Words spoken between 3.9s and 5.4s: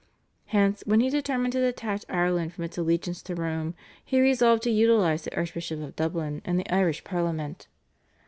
he resolved to utilise the